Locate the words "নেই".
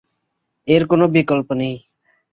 1.61-1.75